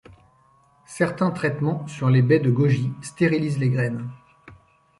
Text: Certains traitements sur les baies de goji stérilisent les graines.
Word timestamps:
Certains 0.87 1.29
traitements 1.29 1.85
sur 1.85 2.09
les 2.09 2.23
baies 2.23 2.39
de 2.39 2.49
goji 2.49 2.91
stérilisent 3.03 3.59
les 3.59 3.69
graines. 3.69 4.09